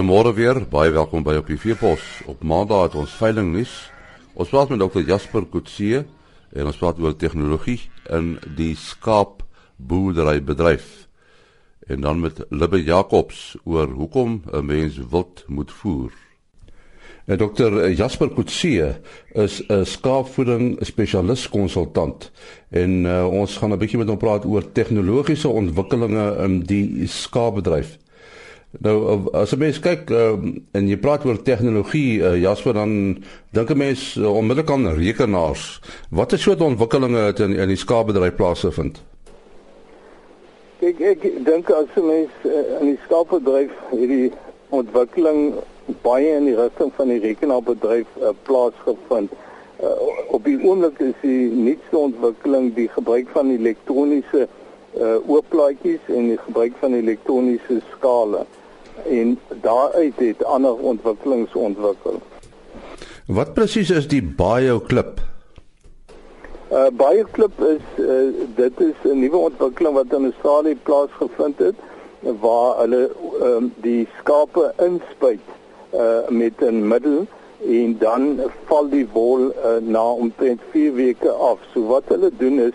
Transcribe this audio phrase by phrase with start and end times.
[0.00, 2.00] Goeiemôre weer, baie welkom by op die Veepos.
[2.24, 3.74] Op Maandag het ons veiling nuus.
[4.32, 5.02] Ons praat met Dr.
[5.04, 6.06] Jasper Kutse
[6.56, 9.44] en ons praat oor tegnologie in die skaap
[9.76, 10.88] boerdery bedryf.
[11.84, 16.16] En dan met Libbe Jacobs oor hoekom 'n mens wild moet voer.
[17.26, 17.90] Eh, Dr.
[17.92, 19.00] Jasper Kutse
[19.34, 22.30] is 'n skaapvoeding spesialis konsultant
[22.70, 27.98] en uh, ons gaan 'n bietjie met hom praat oor tegnologiese ontwikkelinge in die skaapbedryf.
[28.78, 30.38] Nou as 'n mens kyk uh,
[30.72, 33.18] en jy praat oor tegnologie, uh, Jasper dan
[33.50, 35.80] dink 'n mens uh, onmiddellik aan rekenaars.
[36.10, 39.02] Watter soort ontwikkelinge het in in die skaapbedryf plaasgevind?
[40.78, 44.30] Ek ek dink as 'n mens uh, in die skaapbedryf hierdie
[44.68, 45.54] ontwikkeling
[46.02, 49.32] baie in die rigting van die rekenaarbedryf uh, plaasgevind.
[49.82, 49.88] Uh,
[50.30, 56.38] op die oomblik is die nuutste ontwikkeling die gebruik van elektroniese uh, oopplaatjies en die
[56.38, 58.46] gebruik van elektroniese skale
[59.06, 62.20] en daaruit het ander ontwikkelings ontwikkel.
[63.26, 65.20] Wat presies is die BioClip?
[66.70, 71.74] Uh BioClip is uh, dit is 'n nuwe ontwikkeling wat in Australië plaasgevind het
[72.40, 73.10] waar hulle
[73.42, 75.46] um, die skape inspuit
[75.94, 77.26] uh met 'n middel
[77.66, 81.58] en dan val die wol uh, na omtrent 4 weke af.
[81.72, 82.74] So wat hulle doen is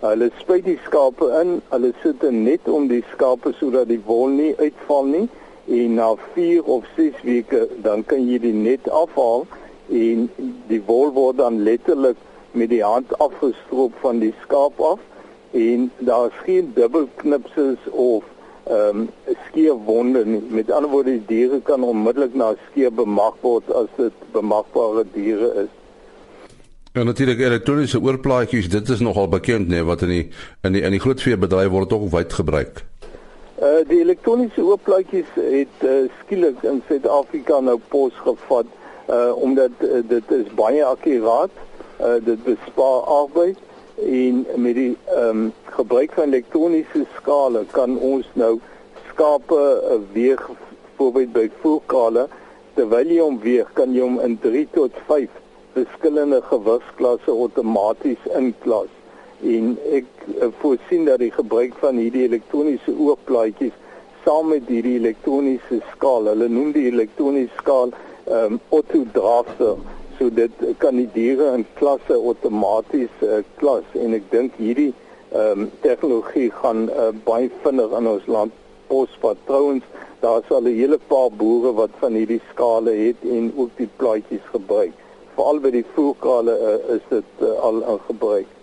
[0.00, 4.54] hulle spuit die skape in, hulle sit net om die skape sodat die wol nie
[4.56, 5.28] uitval nie
[5.70, 9.46] en na 4 of 6 weke dan kan jy die net afhaal
[9.88, 10.26] en
[10.70, 12.18] die wol word dan letterlik
[12.52, 15.00] met die hand afgestroop van die skaap af
[15.50, 18.24] en daar is geen dubbelknipsels of
[18.70, 19.08] ehm um,
[19.48, 20.42] skeerwonde nie.
[20.48, 25.48] Met ander woorde die diere kan onmiddellik na skeer bemag word as dit bemagbare diere
[25.64, 25.72] is.
[26.92, 30.24] En natuurlik elektroniese oorplaatjies, dit is nogal bekend nê nee, wat in die
[30.62, 32.84] in die in die grootveebedryf word ook wyd gebruik.
[33.60, 38.68] Uh die elektroniese oopplaatjies het uh, skielik in Suid-Afrika nou pos gevat
[39.12, 41.52] uh omdat uh, dit is baie akkuraat.
[42.00, 43.58] Uh dit bespaar arbeid
[44.00, 48.54] en met die ehm um, gebruik van elektroniese skale kan ons nou
[49.10, 50.40] skape uh, weeg
[50.96, 52.28] voorbeeld by voerkale
[52.78, 55.36] terwyl jy hom weeg kan jy hom in 3 tot 5
[55.76, 58.99] verskillende gewigsklasse outomaties inklas
[59.42, 63.76] en ek uh, voorsien dat die gebruik van hierdie elektroniese oopplaatjies
[64.24, 67.94] saam met hierdie elektroniese skaal, hulle noem die elektroniese skaal
[68.26, 69.78] ehm um, auto drafter,
[70.18, 74.92] so dit kan die diere in klasse outomaties uh, klas en ek dink hierdie
[75.32, 78.56] ehm um, tegnologie gaan uh, baie vinnig in ons land
[78.90, 79.40] posvat.
[79.48, 79.84] Trouwens,
[80.20, 84.46] daar's al 'n hele paar boere wat van hierdie skale het en ook die plaatjies
[84.52, 84.92] gebruik.
[85.34, 88.59] Veral by die voerkale uh, is dit uh, al in gebruik.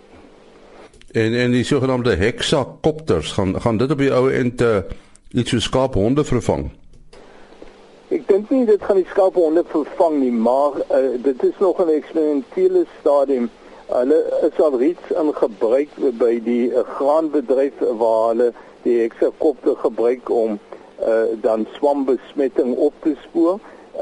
[1.12, 4.76] En en die sogenaamde hexakopters gaan gaan dit op die ou end uh,
[5.32, 6.66] iets so skaaphonde vervang.
[8.12, 11.88] Ek dink nie dit gaan die skaaphonde vervang nie, maar uh, dit is nog 'n
[11.88, 13.48] eksperimentele stadium.
[13.86, 14.18] Hulle
[14.50, 15.88] is al reeds in gebruik
[16.18, 18.52] by die uh, graanbedryf waar hulle
[18.82, 20.58] die hexakopter gebruik om
[21.00, 23.60] uh, dan swambesmetting op te spoor.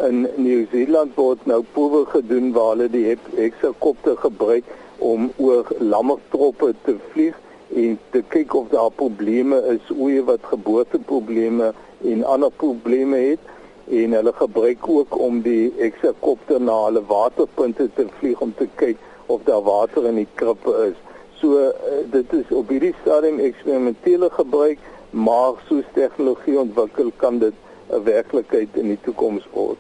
[0.09, 4.65] In Nieu-Seeland word nou proewe gedoen waar hulle die hexakopter gebruik
[4.99, 7.35] om oor lammertroppe te vlieg
[7.75, 11.73] en te kyk of daar probleme is, oeye wat geboorteprobleme
[12.05, 13.53] en ander probleme het
[13.89, 18.99] en hulle gebruik ook om die hexakopter na hulle waterpunte te vlieg om te kyk
[19.27, 20.99] of daar water in die krippe is.
[21.41, 24.79] So eh, dit is op hierdie stadium eksperimentele gebruik,
[25.11, 27.55] maar soos tegnologie ontwikkel kan dit
[27.91, 29.79] 'n werklikheid in die toekoms word.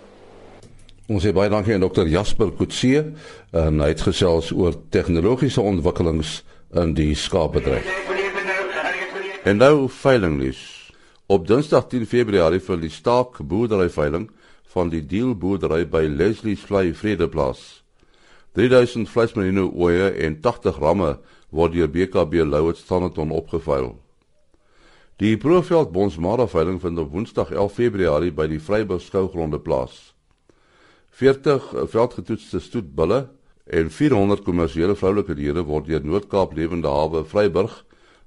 [1.06, 2.09] Ons sê baie dankie aan Dr.
[2.11, 3.12] Jasper Kutse
[3.55, 6.41] en hy het gesels oor tegnologiese ontwikkelings
[6.75, 7.87] in die skaapbedryf.
[9.47, 10.59] En nou veilingnuus.
[11.31, 14.27] Op Dinsdag 10 Februarie vir die staak boerdery veiling
[14.75, 17.84] van die Deel boerdery by Leslie's Vlei Vredeplaas.
[18.59, 21.13] 3000 vleismerino oeye en 80 ramme
[21.54, 23.92] word deur BKB Louet Standerton opgeveil.
[25.22, 30.16] Die Proeveld Bonsmara veiling vind op Woensdag 11 Februarie by die Vryburg skougronde plaas.
[31.16, 33.22] 40 veldgetoetste stoetbulle
[33.65, 37.78] en 400 kommersiële vroulike diere word deur Noord-Kaap Lewende Hawe Vryburg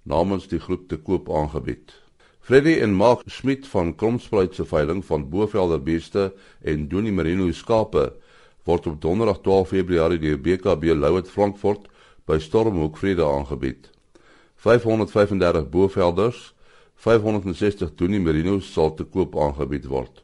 [0.10, 1.92] namens die groep te koop aangebied.
[2.42, 6.32] Freddy en Mark Smit van Kromspruit se veiling van Bovelder beeste
[6.66, 8.08] en Donie Merino skape
[8.66, 11.86] word op Donderdag 12 Februarie deur BKB Louet Frankfurt
[12.26, 13.92] by Stormhoek Vrede aangebied.
[14.66, 16.42] 535 Bovelders,
[16.96, 20.24] 560 Donie Merino sal te koop aangebied word.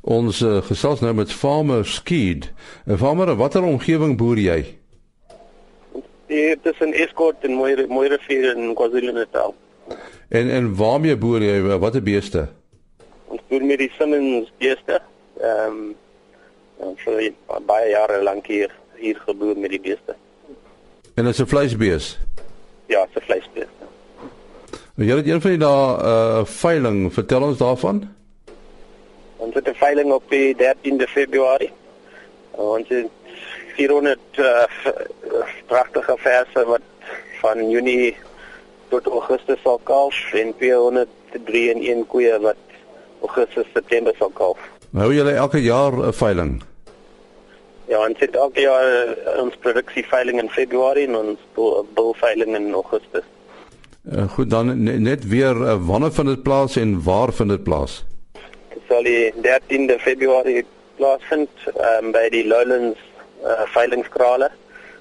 [0.00, 2.52] Ons uh, gesels nou met Farmer Skeed.
[2.86, 4.76] 'n Farmer, watter omgewing boer jy?
[6.26, 9.54] Dit is 'n Escort in Mooi Mooi rivier in KwaZulu-Natal.
[10.28, 11.78] En en waarmee boer jy?
[11.78, 12.48] Watter beeste?
[13.26, 15.00] Ons doen met die Simmons beeste.
[15.40, 15.94] Ehm
[16.80, 17.32] um, vir
[17.66, 20.16] baie jare lank hier hier geboer met die beeste.
[21.14, 22.18] En dit is 'n vleisbees.
[22.86, 23.68] Ja, dit is 'n vleisbees.
[24.94, 28.19] Jy het een van die dae 'n uh, veiling, vertel ons daarvan.
[29.50, 31.70] Ons het 'n veiling op die 13de Februarie.
[32.50, 33.06] Ons het
[33.74, 34.62] 400 uh,
[35.66, 36.80] pragtige verse wat
[37.40, 38.16] van Junie
[38.88, 42.62] tot Augustus sal kalf en 203 en 1 koeie wat
[43.20, 44.58] Augustus September sal kalf.
[44.92, 46.62] Hou julle elke jaar 'n veiling?
[47.86, 51.38] Ja, ons het elke jaar uh, ons produksie veiling in Februarie en ons
[51.94, 53.24] bul veiling in Augustus.
[54.12, 58.04] Uh, goed dan net weer uh, wanneer vind dit plaas en waar vind dit plaas?
[59.00, 60.64] Sal die 13de Februarie
[60.98, 63.00] plaasvind um, by die Lowlands
[63.40, 64.50] uh, veilingskrale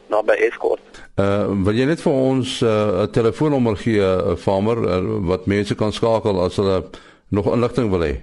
[0.08, 1.02] naby Escort.
[1.20, 5.76] Uh wil jy net vir ons 'n uh, telefoonnommer gee, uh, farmer, uh, wat mense
[5.76, 6.78] kan skakel as hulle
[7.28, 8.14] nog inligting wil hê?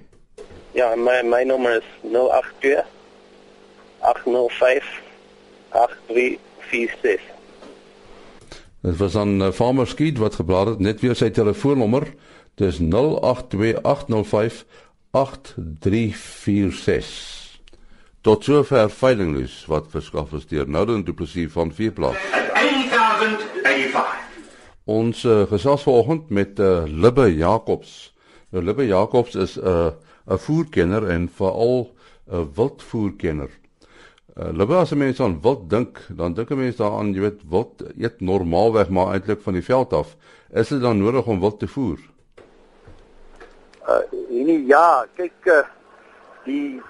[0.72, 2.80] Ja, my my nommer is 082
[4.00, 4.88] 805
[5.76, 7.20] 8346.
[8.80, 12.08] Dit was dan uh, Farmer Skiet wat geblaar het net weer sy telefoonnommer.
[12.56, 14.64] Dis 082 805
[15.16, 17.60] 8346.
[18.20, 22.18] Tot sover veilingnuus wat verskaf is deur Nouden Du Plessis van Vierplaas.
[22.52, 24.04] 1085.
[24.84, 28.12] Ons uh, gesels vanoggend met uh, Libbe Jacobs.
[28.52, 29.88] Nou Libbe Jacobs is 'n uh,
[30.28, 31.90] 'n voerkenner en veral 'n
[32.34, 33.50] uh, wildvoerkenner.
[34.36, 37.82] Uh, Libbe as mense aan wild dink, dan dink 'n mens daaraan, jy weet, wild
[37.96, 40.16] eet normaalweg maar eintlik van die veld af.
[40.52, 41.98] Is dit dan nodig om wild te voer?
[43.86, 45.62] Uh nee, ja, kyk uh,
[46.44, 46.82] die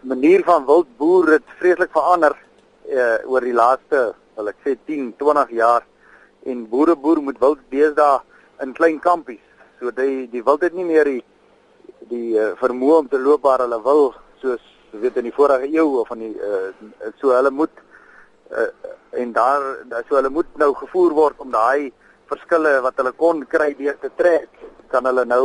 [0.00, 2.36] manier van wildboer het vreeslik verander
[2.88, 5.84] uh oor die laaste, wil ek sê 10, 20 jaar
[6.48, 8.22] en boere boer moet wild deesdae
[8.64, 9.42] in klein kampies.
[9.78, 11.20] So die die wild het nie meer die
[12.08, 16.00] die uh, vermoë om te loop waar hulle wil soos weet in die vorige eeu
[16.00, 17.82] of van die uh so hulle moet
[18.56, 18.70] uh
[19.20, 19.66] en daar
[20.08, 21.92] so hulle moet nou gevoer word om daai
[22.32, 24.48] verskille wat hulle kon kry deur te trek
[24.90, 25.44] kan hulle nou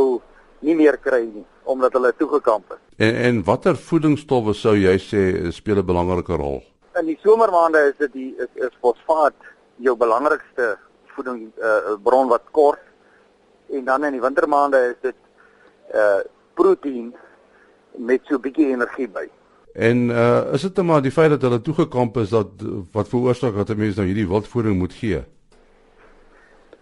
[0.60, 2.78] nie meer kry nie omdat hulle toegekamp het.
[2.96, 6.62] En en watter voedingsstowwe sou jy sê speel 'n belangrike rol?
[7.00, 9.34] In die somermaande is dit die is, is fosfaat
[9.76, 10.76] jou belangrikste
[11.16, 12.80] voeding uh, bron wat kort
[13.72, 15.16] en dan in die wintermaande is dit
[15.94, 16.20] uh
[16.54, 17.14] proteïen
[17.96, 19.28] met so 'n bietjie energie by.
[19.74, 22.48] En uh is dit maar die feit dat hulle toegekamp is dat
[22.92, 25.24] wat veroorsaak dat 'n mens nou hierdie wildvoeding moet gee?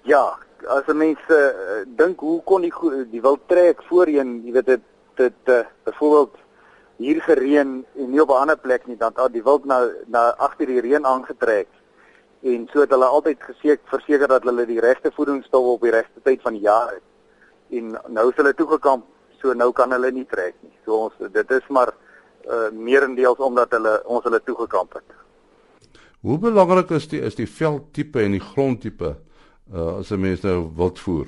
[0.02, 0.38] Ja,
[0.68, 2.72] as 'n mens uh, dink hoe kon die
[3.10, 4.82] die wild trek voorheen, jy weet dit
[5.14, 6.36] dit uh, byvoorbeeld
[6.96, 10.34] hier gereën en nie op 'n ander plek nie, dan het die wild na na
[10.36, 11.68] agter die reën aangetrek.
[12.42, 16.20] En so het hulle altyd geseker verseker dat hulle die regte voedingsstowwe op die regte
[16.22, 17.06] tyd van die jaar het.
[17.70, 19.04] En nou is hulle toegekamp,
[19.40, 20.74] so nou kan hulle nie trek nie.
[20.84, 21.94] So ons dit is maar
[22.48, 25.08] uh, meerendeels omdat hulle ons hulle toegekamp het.
[26.20, 29.16] Hoe belangrik is die is die veldtipe en die grondtipe
[29.72, 31.26] uh, as 'n mens nou wild voer?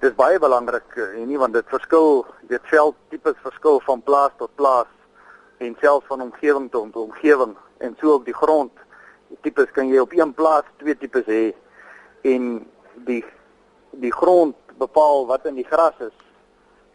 [0.00, 4.54] Dis baie belangrik en uh, nie want dit verskil, dit veldtipes verskil van plaas tot
[4.54, 4.90] plaas
[5.58, 8.72] en selfs van omgewing tot omgewing en so op die grond.
[9.28, 11.54] Die tipes kan jy op een plaas twee tipes hê
[12.22, 12.66] en
[13.06, 13.24] die
[13.90, 16.18] die grond bepaal wat in die gras is.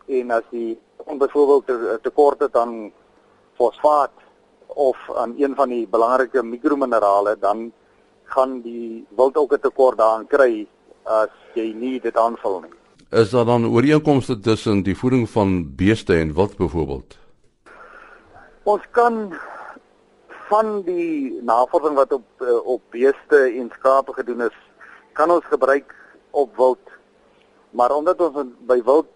[0.08, 2.92] En as die byvoorbeeld te, tekort het aan
[3.56, 4.12] fosfaat
[4.68, 7.72] of aan een van die belangrike mikrominerale dan
[8.34, 10.68] gaan die wild ook 'n tekort daaraan kry
[11.04, 12.74] as jy nie dit aanvul nie.
[13.10, 17.18] Is daar dan ooreenkomste tussen die voeding van beeste en wild byvoorbeeld?
[18.64, 19.34] Ons kan
[20.50, 24.58] van die navorsing wat op eh, op beeste en skape gedoen is,
[25.14, 25.96] kan ons gebruik
[26.32, 26.92] op wild.
[27.70, 29.08] Maar omdat ons by wild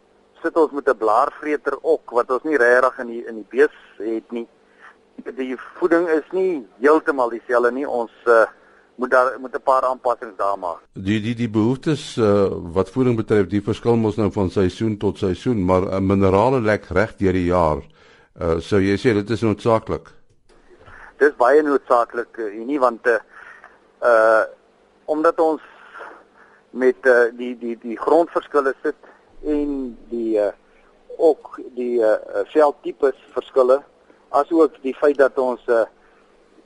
[0.41, 3.75] sit ons met 'n blaarvreter ook wat ons nie regtig in die in die bees
[3.97, 4.47] het nie.
[5.35, 7.87] Die voeding is nie heeltemal dieselfde nie.
[7.87, 8.45] Ons uh,
[9.01, 10.81] moet daar moet 'n paar aanpassings daar maak.
[10.93, 15.17] Die die die behoeftes uh, wat voeding betref, die verskil mos nou van seisoen tot
[15.17, 17.81] seisoen, maar uh, minerale lek reg deur die jaar.
[18.41, 20.11] Uh, so jy sê dit is noodsaaklik.
[21.17, 23.19] Dis baie noodsaaklik uh, nie want uh,
[24.01, 24.43] uh
[25.05, 25.61] omdat ons
[26.69, 29.01] met uh, die die die grondverskille sit
[29.43, 30.51] en die uh,
[31.17, 32.13] ook die uh,
[32.53, 33.81] veldtipes verskille
[34.29, 35.83] asook die feit dat ons uh,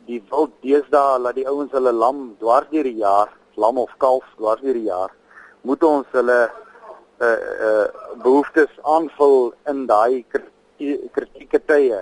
[0.07, 4.25] die wild deesdae laat die ouens hulle lam dwars deur die jaar, lam of kalf
[4.38, 5.12] dwars deur die jaar,
[5.63, 6.39] moet ons hulle
[7.25, 7.88] uh uh
[8.24, 10.25] behoeftes aanvul in daai
[11.15, 12.01] kritieke tye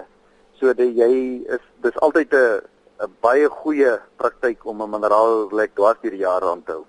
[0.59, 1.11] sodat jy
[1.55, 2.61] is dis altyd 'n
[3.03, 6.85] 'n baie goeie praktyk om 'n mineraal lek dwars deur die jaar aan te hou.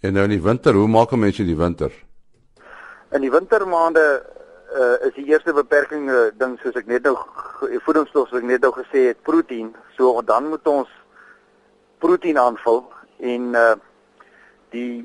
[0.00, 1.92] En nou in die winter, hoe maak 'n mens in die winter?
[3.12, 4.22] In die wintermaande
[4.74, 7.16] uh, is die eerste beperking uh, ding soos ek net nou
[7.86, 9.72] voedingsstof soos ek net nou gesê het, proteïen.
[9.96, 10.90] So dan moet ons
[12.02, 12.82] proteïen aanvul
[13.34, 13.74] en uh,
[14.74, 15.04] die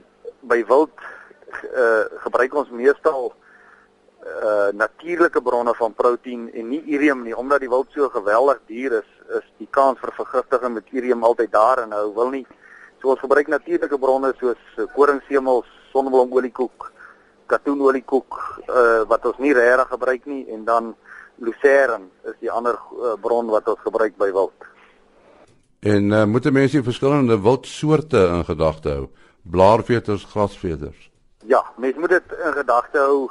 [0.49, 3.33] by wild uh, gebruik ons meestal
[4.19, 8.97] uh natuurlike bronne van proteïen en nie urium nie omdat die wild so geweldig duur
[8.97, 12.43] is is die kans vir vergiftiging met urium altyd daar en nou wil nie
[13.01, 16.89] so ons gebruik natuurlike bronne soos koringsemels, sonneblomoliekoek,
[17.50, 18.39] katoenoliekoek
[18.70, 20.96] uh wat ons nie regtig gebruik nie en dan
[21.39, 24.68] lucerne is die ander uh, bron wat ons gebruik by wild.
[25.79, 29.06] En uh, moet mense verskillende wildsoorte in gedagte hou?
[29.41, 31.08] Blaarveters, grasveters.
[31.48, 33.29] Ja, mense moet dit in gedagte hou.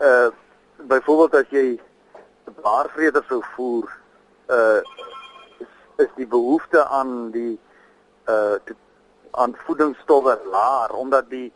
[0.00, 0.28] Uh
[0.88, 1.80] byvoorbeeld as jy
[2.62, 3.88] blaarveters sou voer,
[4.48, 4.80] uh
[5.60, 5.72] is,
[6.04, 7.58] is die behoefte aan die
[8.28, 8.56] uh
[9.30, 11.52] aan voedingsstowwe laer omdat die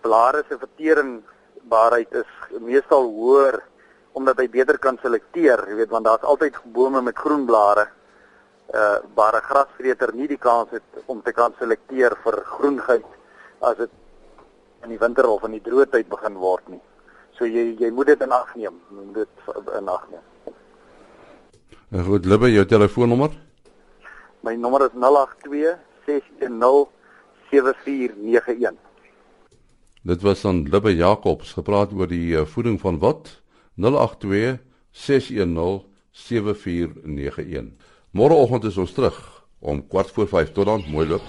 [0.00, 3.60] blare se verteringbaarheid is meestal hoër
[4.12, 7.86] omdat hy beter kan selekteer, jy weet want daar's altyd bome met groen blare
[8.74, 13.06] uh waar 'n grasvreter nie die kans het om te kan selekteer vir groenheid
[13.60, 13.90] as dit
[14.82, 16.80] in die winter of in die droë tyd begin word nie.
[17.36, 19.28] So jy jy moet dit in ag neem, jy moet dit
[19.78, 20.54] in ag neem.
[21.90, 23.30] En goed, Libbe, jou telefoonnommer?
[24.42, 25.76] My nommer is 082
[26.06, 26.86] 610
[27.50, 28.89] 7491.
[30.02, 33.42] Dit was dan Libbe Jacobs gepraat oor die uh, voeding van wat
[33.76, 34.58] 082
[34.90, 37.72] 610 7491.
[38.10, 39.18] Môreoggend is ons terug
[39.60, 41.22] om kwart voor 5 tot dan mooi loop.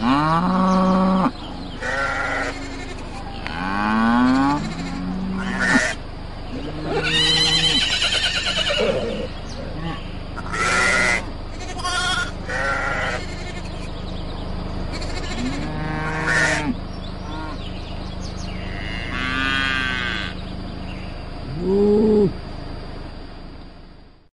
[0.00, 1.03] Ah.